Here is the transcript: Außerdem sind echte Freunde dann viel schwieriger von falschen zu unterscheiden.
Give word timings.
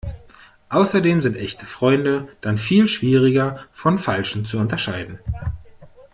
Außerdem 0.69 1.21
sind 1.21 1.37
echte 1.37 1.67
Freunde 1.67 2.27
dann 2.41 2.57
viel 2.57 2.87
schwieriger 2.87 3.59
von 3.71 3.99
falschen 3.99 4.47
zu 4.47 4.57
unterscheiden. 4.57 5.19